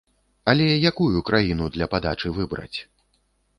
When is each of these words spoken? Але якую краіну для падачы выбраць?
Але 0.53 0.65
якую 0.91 1.19
краіну 1.27 1.69
для 1.77 1.89
падачы 1.93 2.35
выбраць? 2.41 2.77